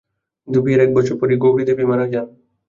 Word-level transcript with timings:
কিন্তু 0.43 0.59
বিয়ের 0.63 0.81
এক 0.85 0.91
বছর 0.93 1.15
পরই 1.19 1.37
গৌরী 1.43 1.63
দেবী 1.67 1.83
মারা 1.89 2.05
যান। 2.07 2.27